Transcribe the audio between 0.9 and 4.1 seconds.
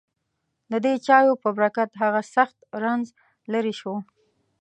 چایو په برکت هغه سخت رنځ لېرې شو.